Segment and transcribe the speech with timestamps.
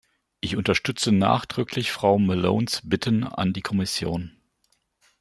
[0.39, 4.31] Ich unterstütze nachdrücklich Frau Malones Bitten an die Kommission.